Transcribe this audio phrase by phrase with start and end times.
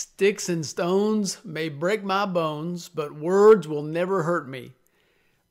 [0.00, 4.72] Sticks and stones may break my bones, but words will never hurt me.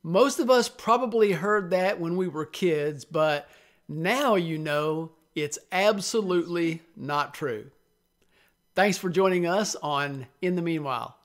[0.01, 3.47] Most of us probably heard that when we were kids, but
[3.87, 7.69] now you know it's absolutely not true.
[8.73, 11.15] Thanks for joining us on In the Meanwhile.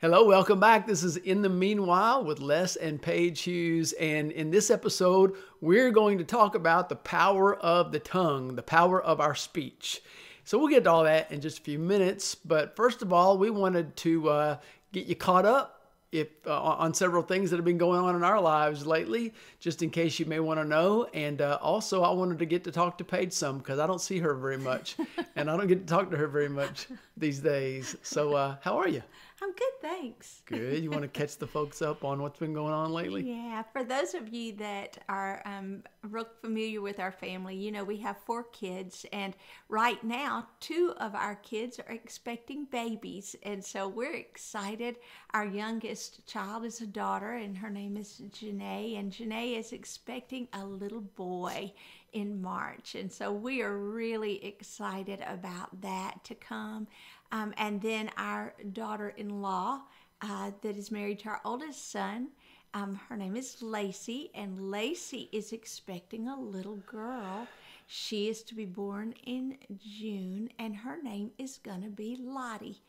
[0.00, 0.86] Hello, welcome back.
[0.86, 3.92] This is In the Meanwhile with Les and Paige Hughes.
[3.92, 8.62] And in this episode, we're going to talk about the power of the tongue, the
[8.62, 10.00] power of our speech.
[10.44, 12.34] So we'll get to all that in just a few minutes.
[12.34, 14.56] But first of all, we wanted to uh,
[14.90, 18.24] get you caught up if uh, on several things that have been going on in
[18.24, 21.04] our lives lately, just in case you may want to know.
[21.14, 24.00] And uh, also, I wanted to get to talk to Paige some because I don't
[24.00, 24.96] see her very much,
[25.36, 27.94] and I don't get to talk to her very much these days.
[28.02, 29.02] So, uh, how are you?
[29.42, 30.42] I'm good, thanks.
[30.44, 30.82] Good.
[30.82, 33.22] You want to catch the folks up on what's been going on lately?
[33.22, 37.82] Yeah, for those of you that are um, real familiar with our family, you know
[37.82, 39.34] we have four kids, and
[39.70, 44.96] right now two of our kids are expecting babies, and so we're excited.
[45.32, 50.48] Our youngest child is a daughter, and her name is Janae, and Janae is expecting
[50.52, 51.72] a little boy
[52.12, 56.86] in March, and so we are really excited about that to come.
[57.32, 59.82] Um, and then our daughter in law,
[60.22, 62.28] uh, that is married to our oldest son,
[62.72, 67.48] um, her name is Lacey, and Lacey is expecting a little girl.
[67.86, 72.80] She is to be born in June, and her name is going to be Lottie,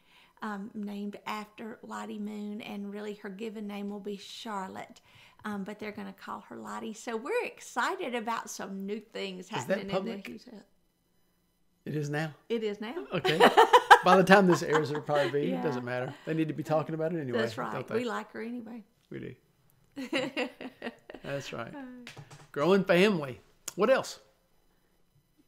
[0.44, 5.02] um, named after Lottie Moon, and really her given name will be Charlotte.
[5.44, 6.94] Um, but they're going to call her Lottie.
[6.94, 10.40] So we're excited about some new things happening in the.
[11.84, 12.32] It is now.
[12.48, 12.94] It is now.
[13.12, 13.40] Okay.
[14.04, 15.48] By the time this airs, it'll probably be.
[15.48, 15.60] Yeah.
[15.60, 16.14] It doesn't matter.
[16.26, 17.40] They need to be talking about it anyway.
[17.40, 17.90] That's right.
[17.90, 18.84] We like her anyway.
[19.10, 20.10] We do.
[21.24, 21.74] That's right.
[22.52, 23.40] Growing family.
[23.76, 24.20] What else?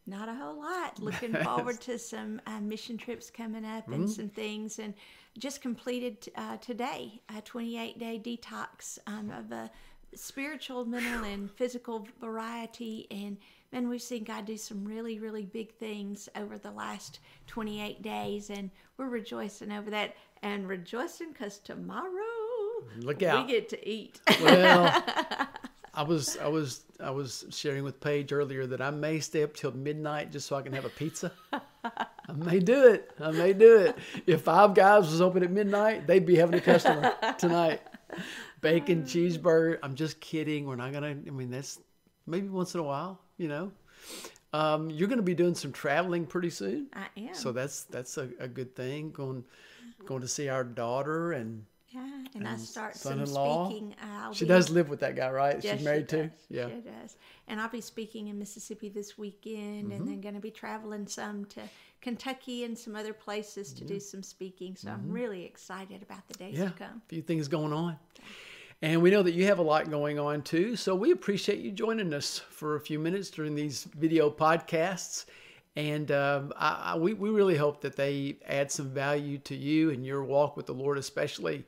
[0.06, 1.00] Not a whole lot.
[1.00, 4.08] Looking forward to some uh, mission trips coming up and mm-hmm.
[4.08, 4.80] some things.
[4.80, 4.94] And
[5.38, 9.72] just completed uh, today a 28 day detox um, of a
[10.16, 13.08] spiritual, mental, and physical variety.
[13.12, 13.38] And
[13.72, 18.50] man, we've seen God do some really, really big things over the last 28 days,
[18.50, 22.12] and we're rejoicing over that and rejoicing because tomorrow
[23.00, 24.20] look out we get to eat.
[24.42, 25.04] Well,
[25.94, 29.54] I was I was I was sharing with Paige earlier that I may stay up
[29.54, 31.32] till midnight just so I can have a pizza.
[31.84, 33.12] I may do it.
[33.20, 33.98] I may do it.
[34.26, 37.82] If Five Guys was open at midnight, they'd be having a customer tonight.
[38.64, 39.78] Bacon cheeseburger.
[39.84, 40.66] I'm just kidding.
[40.66, 41.10] We're not gonna.
[41.10, 41.80] I mean, that's
[42.26, 43.72] maybe once in a while you know.
[44.54, 46.88] Um, you're going to be doing some traveling pretty soon.
[46.94, 47.34] I am.
[47.34, 49.12] So that's that's a, a good thing.
[49.12, 49.44] Going
[50.06, 53.70] going to see our daughter and yeah, and, and I start son-in-law.
[53.70, 53.96] speaking.
[54.02, 55.64] I'll she be, does live with that guy, right?
[55.64, 56.32] Yes, She's married she too.
[56.50, 57.18] Yeah, she does.
[57.48, 59.92] And I'll be speaking in Mississippi this weekend, mm-hmm.
[59.92, 61.62] and then going to be traveling some to
[62.02, 63.94] Kentucky and some other places to mm-hmm.
[63.94, 64.76] do some speaking.
[64.76, 65.02] So mm-hmm.
[65.02, 67.02] I'm really excited about the days yeah, to come.
[67.06, 67.98] A few things going on.
[68.84, 70.76] And we know that you have a lot going on too.
[70.76, 75.24] So we appreciate you joining us for a few minutes during these video podcasts.
[75.78, 79.92] And um, I, I, we, we really hope that they add some value to you
[79.92, 81.64] and your walk with the Lord, especially.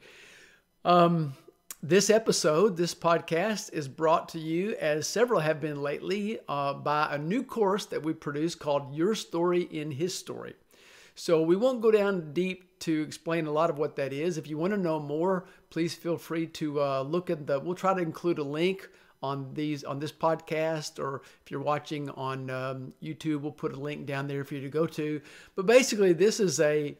[0.83, 1.33] Um,
[1.81, 7.07] this episode, this podcast, is brought to you, as several have been lately, uh, by
[7.11, 10.53] a new course that we produce called Your Story in His Story.
[11.15, 14.37] So we won't go down deep to explain a lot of what that is.
[14.37, 17.59] If you want to know more, please feel free to uh, look at the.
[17.59, 18.89] We'll try to include a link
[19.23, 23.79] on these on this podcast, or if you're watching on um, YouTube, we'll put a
[23.79, 25.21] link down there for you to go to.
[25.55, 26.97] But basically, this is a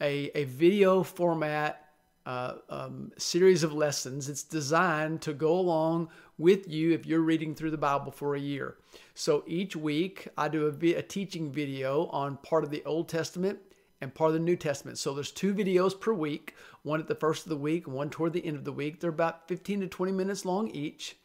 [0.00, 1.86] a, a video format
[2.24, 4.28] uh, um, series of lessons.
[4.28, 6.08] It's designed to go along
[6.38, 8.76] with you if you're reading through the Bible for a year.
[9.14, 13.58] So each week, I do a, a teaching video on part of the Old Testament
[14.00, 14.98] and part of the New Testament.
[14.98, 18.32] So there's two videos per week, one at the first of the week, one toward
[18.32, 19.00] the end of the week.
[19.00, 21.16] They're about 15 to 20 minutes long each.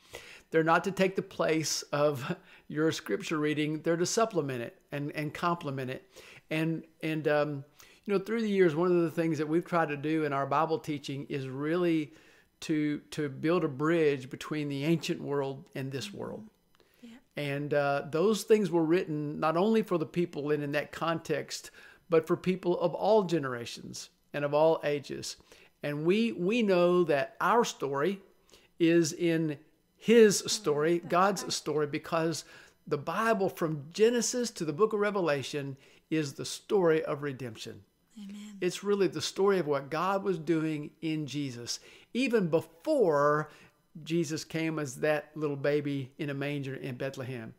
[0.52, 2.36] They're not to take the place of
[2.68, 3.82] your scripture reading.
[3.82, 6.08] They're to supplement it and, and complement it.
[6.50, 7.64] And and um,
[8.06, 10.34] you know, through the years, one of the things that we've tried to do in
[10.34, 12.14] our Bible teaching is really
[12.62, 16.48] to to build a bridge between the ancient world and this world.
[17.02, 17.10] Yeah.
[17.36, 21.72] And uh, those things were written not only for the people in, in that context,
[22.10, 25.38] but for people of all generations and of all ages.
[25.84, 28.20] And we we know that our story
[28.80, 29.58] is in
[29.98, 32.46] His story, God's story, because
[32.88, 35.78] the Bible from Genesis to the book of Revelation
[36.10, 37.82] is the story of redemption.
[38.18, 38.58] Amen.
[38.60, 41.80] It's really the story of what God was doing in Jesus,
[42.14, 43.50] even before
[44.04, 47.54] Jesus came as that little baby in a manger in Bethlehem.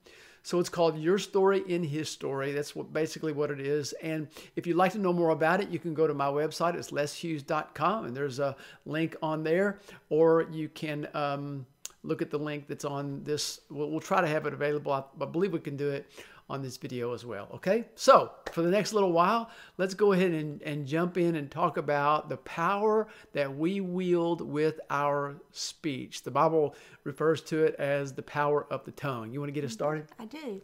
[0.44, 2.52] So it's called Your Story in His Story.
[2.52, 3.92] That's what basically what it is.
[4.02, 4.26] And
[4.56, 6.74] if you'd like to know more about it, you can go to my website.
[6.74, 9.78] It's leshughes.com, and there's a link on there,
[10.10, 11.08] or you can.
[11.14, 11.66] Um,
[12.04, 13.60] look at the link that's on this.
[13.70, 14.92] We'll, we'll try to have it available.
[14.92, 16.10] I, I believe we can do it
[16.52, 17.48] on this video as well.
[17.54, 21.50] Okay, so for the next little while, let's go ahead and, and jump in and
[21.50, 26.22] talk about the power that we wield with our speech.
[26.22, 29.32] The Bible refers to it as the power of the tongue.
[29.32, 30.08] You want to get us started?
[30.18, 30.60] I do.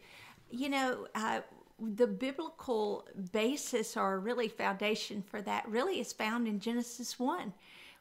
[0.50, 1.40] You know, uh,
[1.80, 7.54] the biblical basis or really foundation for that really is found in Genesis one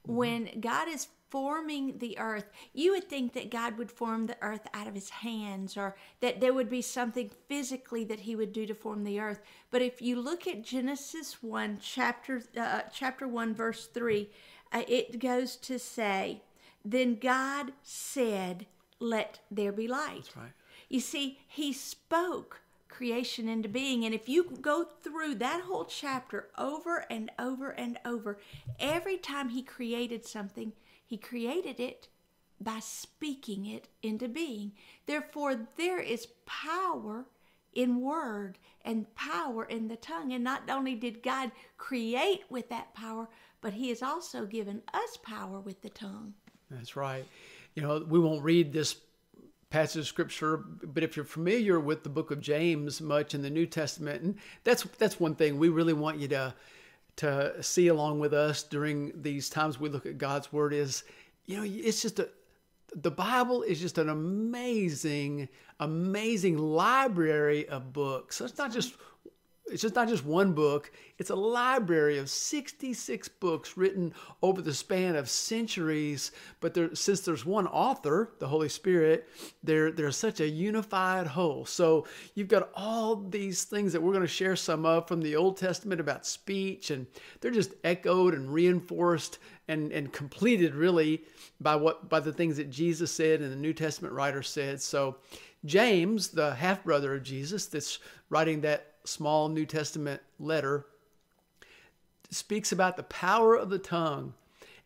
[0.03, 4.67] when God is forming the earth, you would think that God would form the earth
[4.73, 8.65] out of his hands or that there would be something physically that he would do
[8.65, 9.41] to form the earth.
[9.71, 14.29] But if you look at Genesis 1 chapter uh, chapter 1 verse 3,
[14.71, 16.41] uh, it goes to say,
[16.83, 18.65] "Then God said,
[18.99, 20.51] let there be light." Right.
[20.89, 24.05] You see, he spoke creation into being.
[24.05, 28.39] And if you go through that whole chapter over and over and over,
[28.79, 30.73] every time he created something,
[31.07, 32.09] he created it
[32.59, 34.73] by speaking it into being.
[35.05, 37.25] Therefore, there is power
[37.73, 40.33] in word and power in the tongue.
[40.33, 43.29] And not only did God create with that power,
[43.61, 46.33] but he has also given us power with the tongue.
[46.69, 47.25] That's right.
[47.73, 48.97] You know, we won't read this
[49.69, 53.49] passage of scripture but if you're familiar with the book of james much in the
[53.49, 56.53] new testament and that's that's one thing we really want you to
[57.17, 61.03] to see along with us during these times we look at god's word is
[61.45, 62.29] you know it's just a
[62.95, 65.49] the bible is just an amazing
[65.79, 68.37] amazing library of books.
[68.37, 68.95] So it's not just
[69.69, 70.91] it's just not just one book.
[71.17, 76.31] It's a library of 66 books written over the span of centuries.
[76.59, 79.27] But there, since there's one author the holy spirit
[79.63, 81.65] they're, they're such a unified whole.
[81.65, 85.35] So you've got all these things that we're going to share some of from the
[85.35, 87.05] old testament about speech and
[87.41, 91.23] they're just echoed and reinforced and, and completed really
[91.59, 94.81] by what by the things that jesus said and the new testament writer said.
[94.81, 95.17] So
[95.65, 97.99] james the half brother of jesus that's
[98.29, 100.85] writing that small New Testament letter
[102.29, 104.33] speaks about the power of the tongue.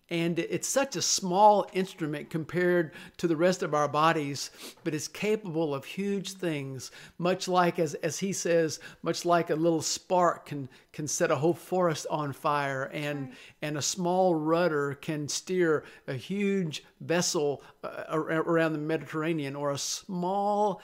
[0.10, 4.52] And it's such a small instrument compared to the rest of our bodies,
[4.84, 6.92] but it's capable of huge things.
[7.18, 11.36] Much like, as, as he says, much like a little spark can, can set a
[11.38, 13.38] whole forest on fire, and, right.
[13.62, 19.78] and a small rudder can steer a huge vessel uh, around the Mediterranean, or a
[19.78, 20.82] small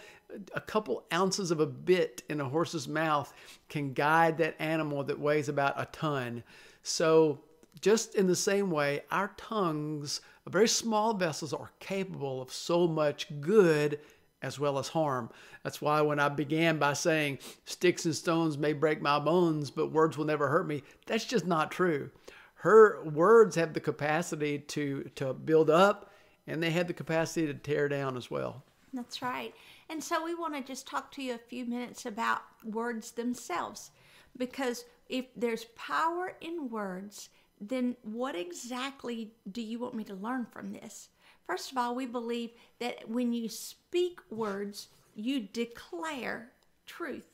[0.54, 3.34] a couple ounces of a bit in a horse's mouth
[3.70, 6.44] can guide that animal that weighs about a ton.
[6.84, 7.40] So,
[7.82, 13.28] just in the same way, our tongues, very small vessels, are capable of so much
[13.40, 14.00] good
[14.42, 15.30] as well as harm.
[15.64, 19.92] That's why when I began by saying, Sticks and stones may break my bones, but
[19.92, 22.10] words will never hurt me, that's just not true.
[22.56, 26.12] Her words have the capacity to, to build up,
[26.48, 28.64] and they have the capacity to tear down as well.
[28.94, 29.54] That's right.
[29.90, 33.92] And so we want to just talk to you a few minutes about words themselves.
[34.38, 37.30] Because if there's power in words,
[37.60, 41.10] then what exactly do you want me to learn from this?
[41.46, 46.52] First of all, we believe that when you speak words, you declare
[46.86, 47.28] truth.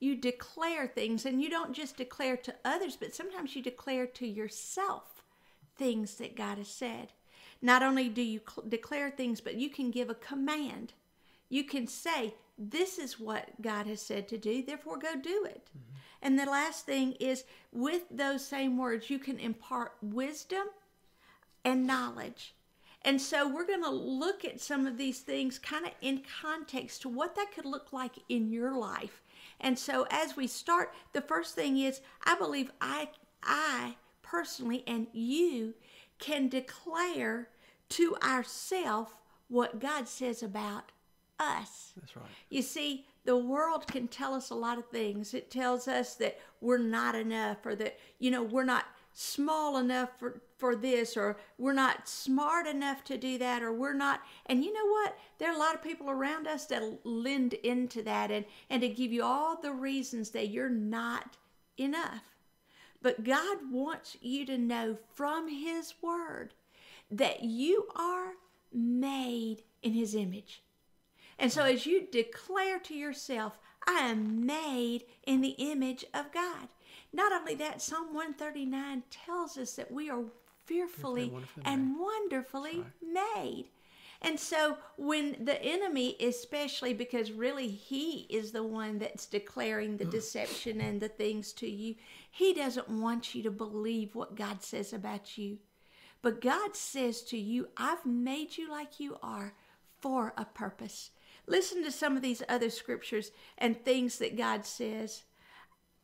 [0.00, 4.26] You declare things, and you don't just declare to others, but sometimes you declare to
[4.28, 5.24] yourself
[5.76, 7.08] things that God has said.
[7.60, 10.92] Not only do you cl- declare things, but you can give a command
[11.48, 15.68] you can say, This is what God has said to do, therefore go do it.
[15.70, 15.96] Mm-hmm.
[16.22, 20.66] And the last thing is, with those same words, you can impart wisdom
[21.64, 22.54] and knowledge.
[23.02, 27.02] And so we're going to look at some of these things kind of in context
[27.02, 29.22] to what that could look like in your life.
[29.60, 33.08] And so as we start, the first thing is I believe I
[33.42, 35.74] I personally and you
[36.18, 37.48] can declare
[37.90, 40.92] to ourself what God says about
[41.38, 41.92] us.
[41.98, 42.26] That's right.
[42.50, 45.34] You see, the world can tell us a lot of things.
[45.34, 48.86] It tells us that we're not enough or that, you know, we're not
[49.20, 53.92] small enough for, for this or we're not smart enough to do that or we're
[53.92, 57.54] not and you know what there are a lot of people around us that lend
[57.54, 61.36] into that and and to give you all the reasons that you're not
[61.78, 62.36] enough
[63.02, 66.54] but god wants you to know from his word
[67.10, 68.34] that you are
[68.72, 70.62] made in his image
[71.38, 76.68] and so, as you declare to yourself, I am made in the image of God.
[77.12, 80.24] Not only that, Psalm 139 tells us that we are
[80.66, 81.32] fearfully
[81.64, 83.34] and wonderfully right.
[83.36, 83.66] made.
[84.20, 90.04] And so when the enemy, especially because really he is the one that's declaring the
[90.04, 91.94] deception and the things to you,
[92.30, 95.58] he doesn't want you to believe what God says about you.
[96.20, 99.54] But God says to you, I've made you like you are
[100.00, 101.10] for a purpose.
[101.48, 105.24] Listen to some of these other scriptures and things that God says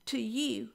[0.07, 0.71] to you.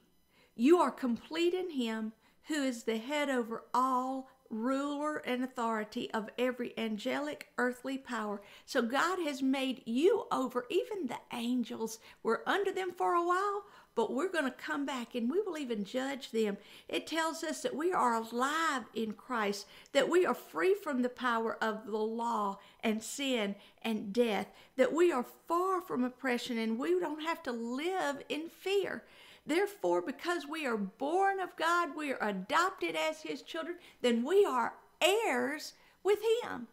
[0.55, 2.13] You are complete in Him
[2.47, 8.41] who is the head over all ruler and authority of every angelic earthly power.
[8.65, 10.65] So God has made you over.
[10.69, 13.63] Even the angels were under them for a while,
[13.95, 16.57] but we're going to come back and we will even judge them.
[16.87, 21.09] It tells us that we are alive in Christ, that we are free from the
[21.09, 26.79] power of the law and sin and death, that we are far from oppression and
[26.79, 29.03] we don't have to live in fear.
[29.45, 34.45] Therefore, because we are born of God, we are adopted as His children, then we
[34.45, 36.67] are heirs with Him.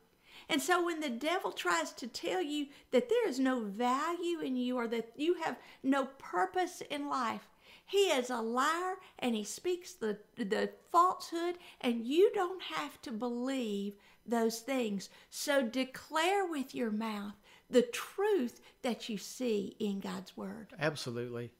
[0.48, 4.56] And so when the devil tries to tell you that there is no value in
[4.56, 7.48] you or that you have no purpose in life,
[7.86, 13.12] he is a liar and he speaks the, the falsehood, and you don't have to
[13.12, 13.94] believe
[14.26, 15.08] those things.
[15.30, 17.34] So declare with your mouth
[17.70, 20.68] the truth that you see in God's word.
[20.78, 21.52] Absolutely.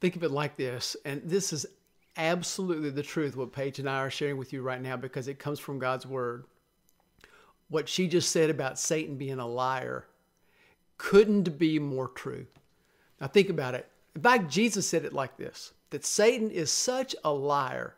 [0.00, 1.64] Think of it like this, and this is
[2.16, 5.38] absolutely the truth what Paige and I are sharing with you right now because it
[5.38, 6.44] comes from God's word.
[7.68, 10.06] What she just said about Satan being a liar
[10.98, 12.46] couldn't be more true.
[13.20, 13.88] Now think about it.
[14.14, 17.96] In fact, Jesus said it like this that Satan is such a liar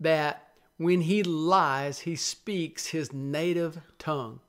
[0.00, 4.40] that when he lies, he speaks his native tongue.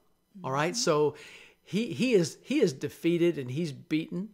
[0.44, 0.76] All right?
[0.76, 1.16] So
[1.64, 4.30] he he is he is defeated and he's beaten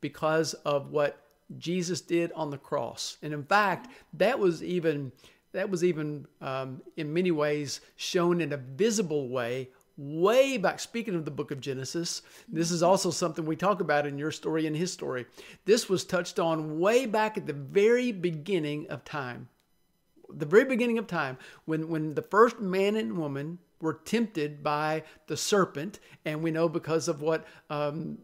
[0.00, 1.22] because of what
[1.56, 3.16] Jesus did on the cross.
[3.22, 5.12] And in fact, that was even
[5.52, 10.78] that was even um, in many ways shown in a visible way way back.
[10.78, 14.30] Speaking of the book of Genesis, this is also something we talk about in your
[14.30, 15.26] story and his story.
[15.64, 19.48] This was touched on way back at the very beginning of time.
[20.30, 25.02] The very beginning of time, when, when the first man and woman were tempted by
[25.26, 26.00] the serpent.
[26.24, 28.18] And we know because of what um,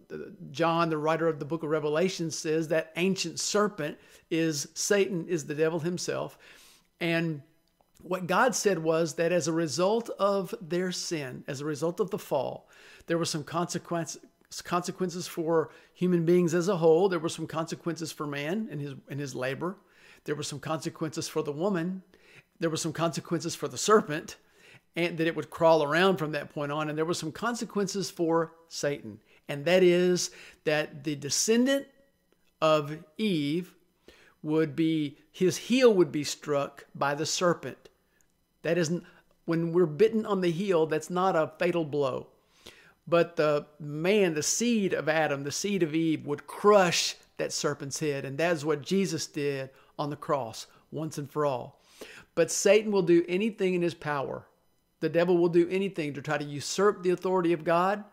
[0.50, 3.98] John, the writer of the book of Revelation, says that ancient serpent
[4.30, 6.38] is Satan, is the devil himself.
[7.04, 7.42] And
[8.00, 12.08] what God said was that as a result of their sin, as a result of
[12.08, 12.70] the fall,
[13.06, 14.22] there were some consequences
[14.62, 17.08] consequences for human beings as a whole.
[17.10, 19.76] There were some consequences for man and his and his labor.
[20.24, 22.02] There were some consequences for the woman.
[22.58, 24.36] There were some consequences for the serpent
[24.96, 26.88] and that it would crawl around from that point on.
[26.88, 29.20] And there were some consequences for Satan.
[29.46, 30.30] And that is
[30.64, 31.86] that the descendant
[32.62, 33.74] of Eve
[34.44, 37.88] would be, his heel would be struck by the serpent.
[38.62, 39.02] That isn't,
[39.44, 42.28] when we're bitten on the heel, that's not a fatal blow.
[43.08, 47.98] But the man, the seed of Adam, the seed of Eve, would crush that serpent's
[47.98, 48.24] head.
[48.24, 51.80] And that's what Jesus did on the cross once and for all.
[52.36, 54.46] But Satan will do anything in his power
[55.04, 58.04] the devil will do anything to try to usurp the authority of God,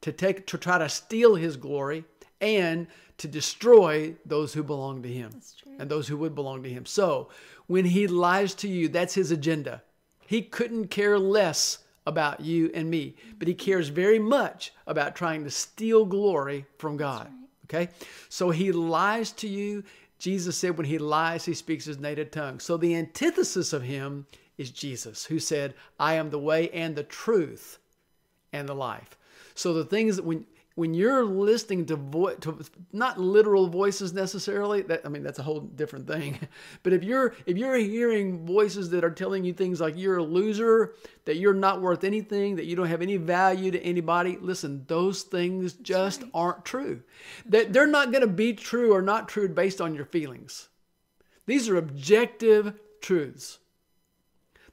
[0.00, 2.04] to take to try to steal his glory,
[2.40, 2.86] and
[3.18, 5.30] to destroy those who belong to him
[5.78, 6.84] and those who would belong to him.
[6.86, 7.28] So,
[7.66, 9.82] when he lies to you, that's his agenda.
[10.26, 15.44] He couldn't care less about you and me, but he cares very much about trying
[15.44, 17.26] to steal glory from God.
[17.26, 17.84] Right.
[17.84, 17.92] Okay?
[18.28, 19.82] So he lies to you.
[20.18, 22.60] Jesus said when he lies, he speaks his native tongue.
[22.60, 24.26] So the antithesis of him
[24.56, 27.78] is Jesus, who said, I am the way and the truth
[28.52, 29.18] and the life.
[29.54, 32.58] So the things that when when you're listening to, vo- to
[32.92, 36.38] not literal voices necessarily that i mean that's a whole different thing.
[36.82, 40.22] But if you're if you're hearing voices that are telling you things like you're a
[40.22, 44.84] loser that you're not worth anything that you don't have any value to anybody listen
[44.86, 46.30] those things just right.
[46.34, 47.02] aren't true.
[47.46, 50.68] That they're not going to be true or not true based on your feelings.
[51.46, 53.58] These are objective truths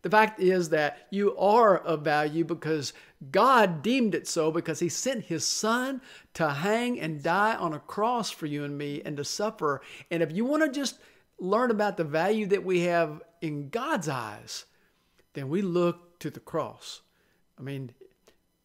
[0.04, 2.94] the fact is that you are of value because
[3.32, 6.02] God deemed it so because He sent His Son
[6.36, 9.82] to hang and die on a cross for you and me and to suffer.
[10.12, 11.00] And if you want to just
[11.40, 14.66] learn about the value that we have in God's eyes,
[15.34, 17.02] then we look to the cross.
[17.58, 17.92] I mean,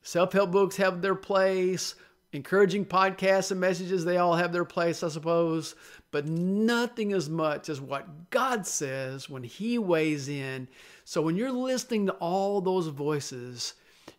[0.02, 1.94] self help books have their place,
[2.32, 5.76] encouraging podcasts and messages, they all have their place, I suppose,
[6.10, 10.68] but nothing as much as what God says when He weighs in
[11.08, 13.72] so when you're listening to all those voices,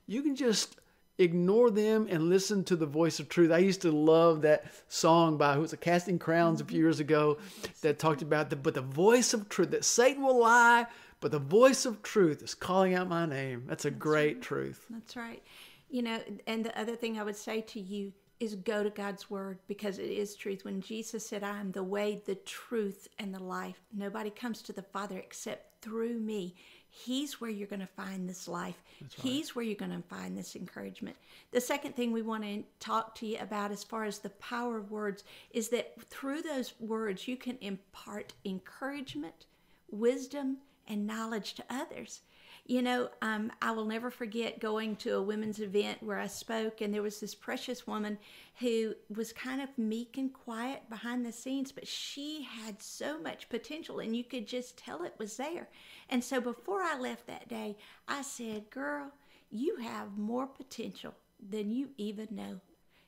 [0.07, 0.77] you can just
[1.19, 3.51] ignore them and listen to the voice of truth.
[3.51, 6.85] I used to love that song by who was a Casting Crowns a few mm-hmm.
[6.85, 7.37] years ago
[7.83, 10.87] that talked about the but the voice of truth that Satan will lie,
[11.19, 13.65] but the voice of truth is calling out my name.
[13.67, 14.41] That's a That's great right.
[14.41, 14.87] truth.
[14.89, 15.43] That's right.
[15.91, 19.29] You know, and the other thing I would say to you is go to God's
[19.29, 20.65] word because it is truth.
[20.65, 24.73] When Jesus said, I am the way, the truth, and the life, nobody comes to
[24.73, 26.55] the Father except through me.
[26.89, 28.81] He's where you're going to find this life.
[29.01, 29.11] Right.
[29.21, 31.15] He's where you're going to find this encouragement.
[31.51, 34.77] The second thing we want to talk to you about, as far as the power
[34.77, 39.45] of words, is that through those words, you can impart encouragement,
[39.89, 42.21] wisdom, and knowledge to others.
[42.69, 46.81] You know, um, I will never forget going to a women's event where I spoke,
[46.81, 48.19] and there was this precious woman
[48.59, 53.49] who was kind of meek and quiet behind the scenes, but she had so much
[53.49, 55.67] potential, and you could just tell it was there.
[56.11, 57.75] And so before I left that day,
[58.07, 59.13] I said, Girl,
[59.49, 61.15] you have more potential
[61.49, 62.59] than you even know.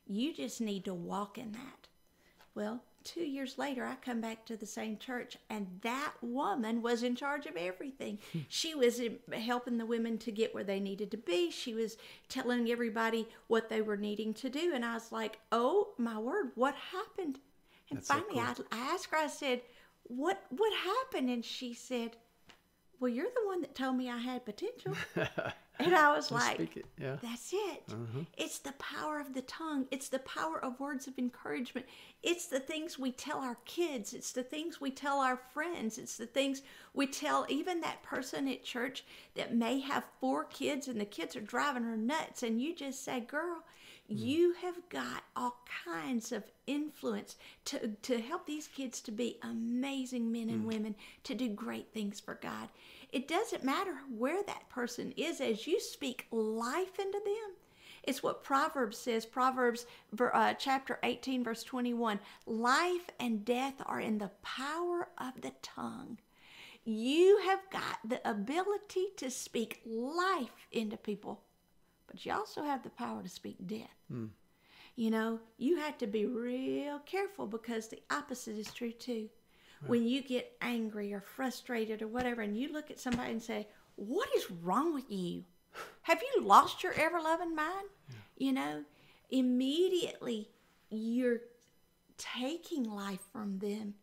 [0.08, 1.88] You just need to walk in that.
[2.56, 7.04] Well, two years later, I come back to the same church, and that woman was
[7.04, 8.20] in charge of everything.
[8.32, 8.40] Hmm.
[8.48, 11.52] she was helping the women to get where they needed to be.
[11.52, 11.98] She was
[12.30, 14.72] telling everybody what they were needing to do.
[14.74, 17.40] And I was like, oh, my word, what happened?
[17.90, 18.66] And That's finally, so cool.
[18.72, 19.62] I, I asked her, I said,
[20.04, 21.30] what, what happened?
[21.30, 22.16] And she said,
[23.00, 24.94] well, you're the one that told me I had potential.
[25.86, 26.86] And I was like, it.
[27.00, 27.18] yeah.
[27.22, 27.84] that's it.
[27.90, 28.24] Uh-huh.
[28.38, 29.86] It's the power of the tongue.
[29.92, 31.86] It's the power of words of encouragement.
[32.24, 34.14] It's the things we tell our kids.
[34.14, 35.98] It's the things we tell our friends.
[35.98, 36.62] It's the things
[36.94, 39.04] we tell even that person at church
[39.36, 42.44] that may have four kids and the kids are driving her nuts.
[42.44, 43.64] And you just say, girl,
[44.12, 44.20] mm.
[44.20, 47.36] you have got all kinds of influence
[47.66, 50.68] to, to help these kids to be amazing men and mm.
[50.68, 52.70] women, to do great things for God.
[53.12, 57.56] It doesn't matter where that person is as you speak life into them.
[58.04, 59.86] It's what Proverbs says, Proverbs
[60.20, 62.20] uh, chapter 18, verse 21.
[62.46, 66.18] Life and death are in the power of the tongue.
[66.84, 71.42] You have got the ability to speak life into people,
[72.08, 73.96] but you also have the power to speak death.
[74.12, 74.30] Mm.
[74.96, 79.30] You know, you have to be real careful because the opposite is true too
[79.88, 83.68] when you get angry or frustrated or whatever, and you look at somebody and say,
[83.96, 85.44] What is wrong with you?
[86.04, 87.88] Have you lost your ever loving mind?
[88.10, 88.16] Yeah.
[88.38, 88.84] You know,
[89.30, 90.50] immediately
[90.90, 91.42] you're
[92.18, 93.96] taking life from them.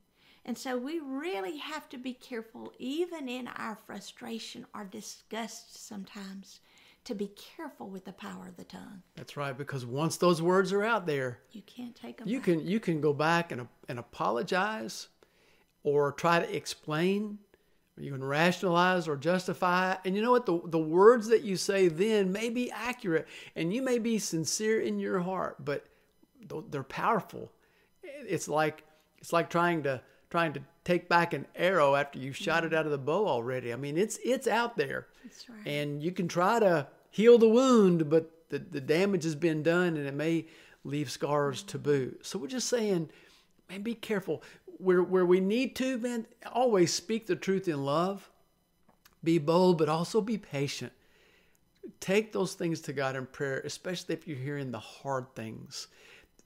[0.44, 6.60] And so we really have to be careful, even in our frustration or disgust sometimes,
[7.04, 9.02] to be careful with the power of the tongue.
[9.14, 12.28] That's right, because once those words are out there, you can't take them.
[12.28, 12.44] You back.
[12.44, 15.08] can you can go back and and apologize
[15.88, 17.38] or try to explain,
[17.96, 19.96] or you can rationalize or justify.
[20.04, 20.46] And you know what?
[20.46, 24.80] The, the words that you say then may be accurate and you may be sincere
[24.80, 25.86] in your heart, but
[26.70, 27.52] they're powerful.
[28.02, 28.84] It's like
[29.18, 32.78] it's like trying to trying to take back an arrow after you've shot it mm-hmm.
[32.78, 33.72] out of the bow already.
[33.72, 35.06] I mean, it's it's out there.
[35.48, 35.66] Right.
[35.66, 39.96] And you can try to heal the wound, but the, the damage has been done
[39.96, 40.46] and it may
[40.84, 42.24] leave scars to boot.
[42.24, 43.10] So we're just saying,
[43.68, 44.42] man, be careful
[44.78, 48.30] where where we need to, man, always speak the truth in love.
[49.22, 50.92] Be bold, but also be patient.
[52.00, 55.88] Take those things to God in prayer, especially if you're hearing the hard things.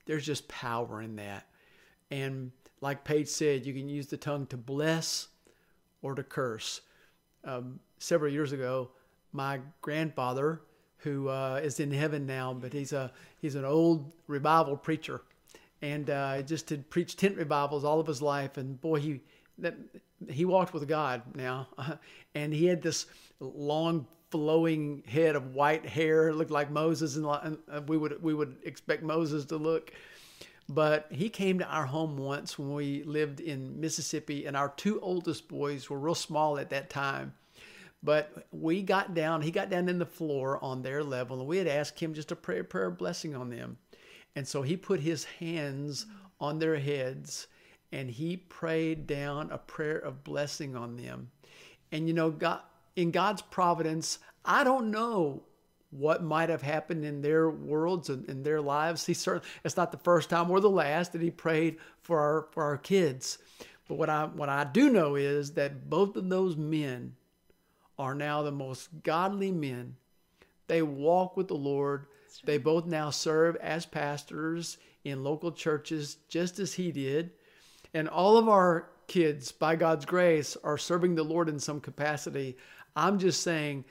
[0.05, 1.47] There's just power in that.
[2.09, 5.27] And like Paige said, you can use the tongue to bless
[6.01, 6.81] or to curse.
[7.43, 8.89] Um, several years ago,
[9.31, 10.61] my grandfather,
[10.97, 15.21] who uh, is in heaven now, but he's a he's an old revival preacher,
[15.83, 18.55] and uh, just had preached tent revivals all of his life.
[18.55, 19.21] And boy, he
[19.57, 19.75] that
[20.29, 21.67] he walked with God now,
[22.35, 23.05] and he had this
[23.39, 28.55] long flowing head of white hair, looked like Moses, and uh, we would we would
[28.63, 29.91] expect Moses to look.
[30.69, 35.01] But he came to our home once when we lived in Mississippi, and our two
[35.01, 37.33] oldest boys were real small at that time.
[38.01, 41.57] But we got down, he got down in the floor on their level, and we
[41.57, 43.77] had asked him just to pray a prayer of blessing on them.
[44.35, 46.05] And so he put his hands
[46.39, 47.47] on their heads
[47.91, 51.29] and he prayed down a prayer of blessing on them.
[51.91, 52.61] And you know, God,
[52.95, 55.43] in God's providence, I don't know
[55.91, 59.05] what might have happened in their worlds and in their lives.
[59.05, 62.47] He certainly it's not the first time or the last that he prayed for our
[62.51, 63.37] for our kids.
[63.87, 67.15] But what I what I do know is that both of those men
[67.99, 69.95] are now the most godly men.
[70.67, 72.07] They walk with the Lord.
[72.41, 72.53] Right.
[72.53, 77.31] They both now serve as pastors in local churches, just as he did.
[77.93, 82.57] And all of our kids, by God's grace, are serving the Lord in some capacity.
[82.95, 83.85] I'm just saying,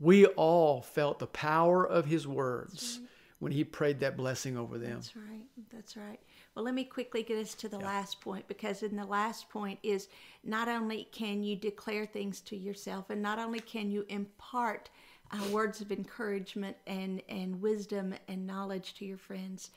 [0.00, 3.08] we all felt the power of his words right.
[3.40, 4.94] when he prayed that blessing over them.
[4.94, 5.46] That's right.
[5.72, 6.20] That's right.
[6.54, 7.86] Well, let me quickly get us to the yeah.
[7.86, 10.08] last point because in the last point is
[10.44, 14.90] not only can you declare things to yourself and not only can you impart
[15.30, 19.70] uh, words of encouragement and, and wisdom and knowledge to your friends,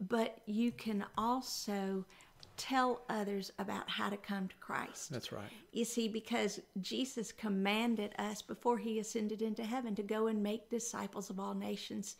[0.00, 2.04] but you can also
[2.56, 5.10] tell others about how to come to Christ.
[5.10, 5.50] That's right.
[5.72, 10.70] You see, because Jesus commanded us before he ascended into heaven to go and make
[10.70, 12.16] disciples of all nations,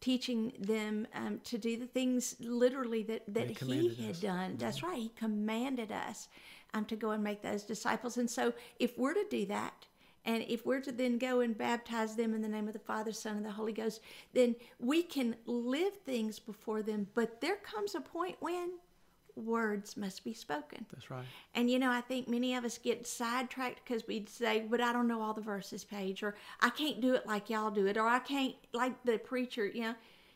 [0.00, 4.20] teaching them um, to do the things literally that, that He he, had us.
[4.20, 4.56] done.
[4.56, 4.98] That's right.
[4.98, 6.28] He commanded us
[6.74, 8.18] um, to go and make those disciples.
[8.18, 9.86] And so, if we're to do that,
[10.24, 13.12] and if we're to then go and baptize them in the name of the Father,
[13.12, 14.00] Son, and the Holy Ghost,
[14.32, 17.08] then we can live things before them.
[17.14, 18.70] But there comes a point when
[19.34, 20.86] words must be spoken.
[20.92, 21.24] That's right.
[21.54, 24.92] And you know, I think many of us get sidetracked because we'd say, but I
[24.92, 27.96] don't know all the verses, Paige, or I can't do it like y'all do it,
[27.96, 29.94] or I can't, like the preacher, you know.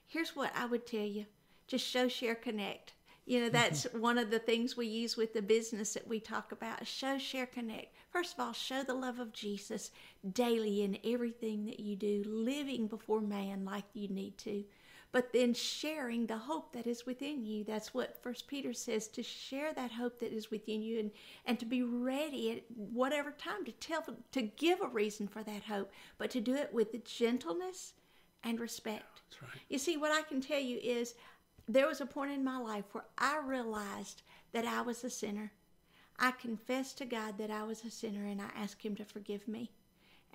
[0.08, 1.26] Here's what I would tell you
[1.66, 2.92] just show, share, connect.
[3.24, 6.52] You know, that's one of the things we use with the business that we talk
[6.52, 7.94] about show, share, connect.
[8.16, 9.90] First of all, show the love of Jesus
[10.32, 14.64] daily in everything that you do, living before man like you need to
[15.12, 17.62] but then sharing the hope that is within you.
[17.62, 21.10] That's what first peter says to share that hope that is within you and,
[21.44, 24.02] and to be ready at whatever time to tell
[24.32, 27.92] to give a reason for that hope but to do it with gentleness
[28.44, 29.20] and respect.
[29.28, 29.62] That's right.
[29.68, 31.16] you see what i can tell you is
[31.68, 35.52] there was a point in my life where i realized that i was a sinner
[36.18, 39.46] i confessed to god that i was a sinner and i asked him to forgive
[39.46, 39.70] me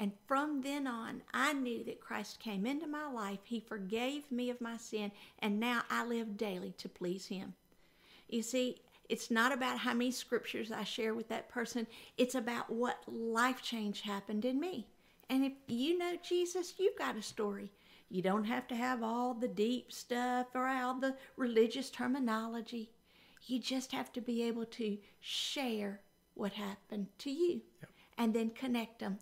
[0.01, 3.37] and from then on, I knew that Christ came into my life.
[3.43, 7.53] He forgave me of my sin, and now I live daily to please Him.
[8.27, 11.85] You see, it's not about how many scriptures I share with that person,
[12.17, 14.87] it's about what life change happened in me.
[15.29, 17.71] And if you know Jesus, you've got a story.
[18.09, 22.89] You don't have to have all the deep stuff or all the religious terminology.
[23.45, 26.01] You just have to be able to share
[26.33, 27.61] what happened to you
[28.17, 29.19] and then connect them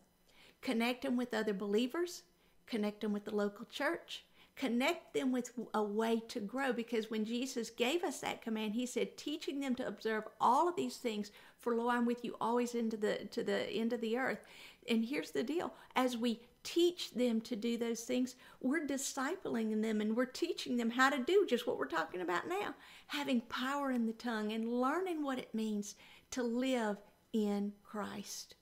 [0.62, 2.24] connect them with other believers,
[2.68, 6.74] connect them with the local church, connect them with a way to grow.
[6.74, 10.76] Because when Jesus gave us that command, He said, teaching them to observe all of
[10.76, 14.18] these things, for lo, I'm with you always into the to the end of the
[14.18, 14.40] earth.
[14.88, 20.02] And here's the deal: as we teach them to do those things, we're discipling them
[20.02, 22.76] and we're teaching them how to do just what we're talking about now,
[23.08, 25.95] having power in the tongue and learning what it means
[26.32, 26.98] to live
[27.34, 28.56] in Christ.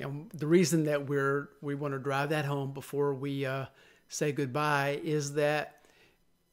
[0.00, 3.66] And the reason that we're we want to drive that home before we uh,
[4.08, 5.86] say goodbye is that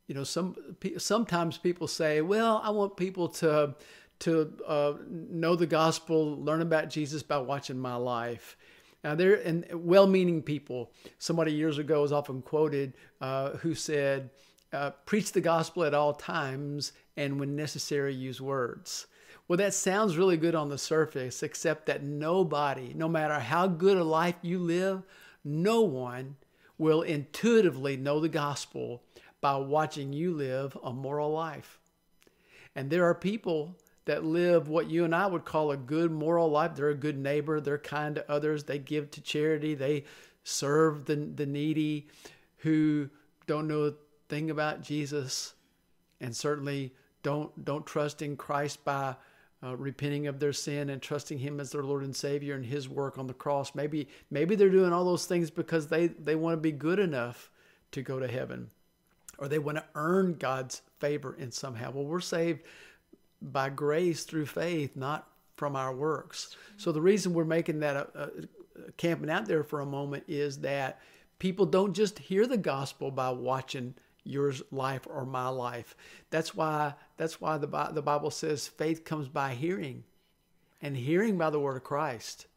[0.08, 0.56] you know some
[0.98, 3.76] sometimes people say, "Well, I want people to
[4.20, 8.58] to uh, know the gospel, learn about Jesus by watching my life."
[9.04, 10.92] Now, there and well-meaning people.
[11.18, 14.30] Somebody years ago was often quoted uh, who said,
[14.72, 19.08] uh, "Preach the gospel at all times, and when necessary, use words."
[19.48, 23.98] Well, that sounds really good on the surface, except that nobody, no matter how good
[23.98, 25.04] a life you live,
[25.44, 26.38] no one
[26.78, 29.04] will intuitively know the gospel
[29.42, 31.80] by watching you live a moral life.
[32.76, 36.50] And there are people that live what you and I would call a good moral
[36.50, 36.76] life.
[36.76, 40.06] They're a good neighbor, they're kind to others, they give to charity, they
[40.44, 42.08] serve the, the needy
[42.58, 43.10] who
[43.48, 43.94] don't know a
[44.30, 45.54] thing about Jesus
[46.20, 49.16] and certainly don't don't trust in Christ by
[49.64, 52.90] uh, repenting of their sin and trusting Him as their Lord and Savior and His
[52.90, 53.76] work on the cross.
[53.76, 57.52] Maybe maybe they're doing all those things because they they want to be good enough
[57.92, 58.70] to go to heaven,
[59.38, 61.92] or they want to earn God's favor in somehow.
[61.92, 62.62] Well, we're saved
[63.42, 66.56] by grace through faith, not from our works.
[66.78, 68.28] So the reason we're making that uh, uh,
[68.98, 71.00] camping out there for a moment is that
[71.40, 75.96] people don't just hear the gospel by watching your life or my life.
[76.30, 80.04] That's why that's why the the Bible says faith comes by hearing,
[80.82, 82.48] and hearing by the word of Christ.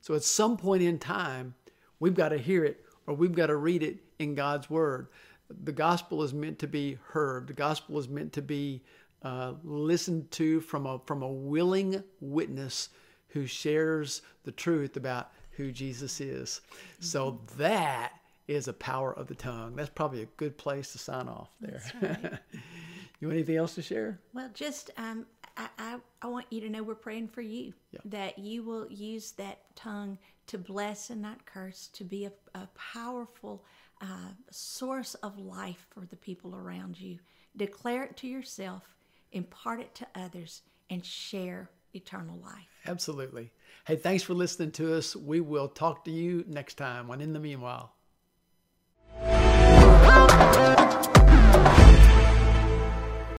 [0.00, 1.54] So at some point in time,
[2.00, 5.08] we've got to hear it or we've got to read it in God's word.
[5.62, 7.46] The gospel is meant to be heard.
[7.46, 8.82] The gospel is meant to be
[9.24, 12.90] uh, listened to from a from a willing witness
[13.28, 16.60] who shares the truth about who Jesus is.
[17.00, 18.12] So that
[18.46, 19.74] is a power of the tongue.
[19.74, 21.80] That's probably a good place to sign off there.
[23.20, 24.20] you want anything else to share?
[24.34, 28.00] Well, just um, I, I, I want you to know we're praying for you Yeah.
[28.06, 32.68] that you will use that tongue to bless and not curse, to be a, a
[32.74, 33.64] powerful
[34.02, 37.18] uh, source of life for the people around you.
[37.56, 38.82] Declare it to yourself,
[39.34, 42.68] impart it to others, and share eternal life.
[42.86, 43.50] Absolutely.
[43.86, 45.14] Hey, thanks for listening to us.
[45.16, 47.92] We will talk to you next time on In the Meanwhile.